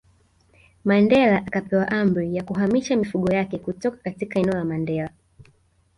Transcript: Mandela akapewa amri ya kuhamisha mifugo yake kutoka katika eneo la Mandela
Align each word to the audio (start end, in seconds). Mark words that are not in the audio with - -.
Mandela 0.85 1.37
akapewa 1.47 1.87
amri 1.91 2.35
ya 2.35 2.43
kuhamisha 2.43 2.95
mifugo 2.95 3.33
yake 3.33 3.57
kutoka 3.57 3.97
katika 3.97 4.39
eneo 4.39 4.53
la 4.53 4.65
Mandela 4.65 5.09